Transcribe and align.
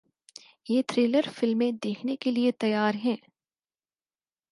یہ 0.69 0.81
تھرلر 0.87 1.29
فلمیں 1.35 1.71
دیکھنے 1.83 2.15
کے 2.15 2.31
لیے 2.31 2.51
تیار 2.59 2.93
ہیں 3.05 3.15